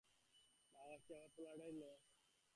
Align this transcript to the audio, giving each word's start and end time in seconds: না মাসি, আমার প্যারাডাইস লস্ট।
না 0.73 0.81
মাসি, 0.87 1.11
আমার 1.15 1.29
প্যারাডাইস 1.35 1.75
লস্ট। 1.81 2.07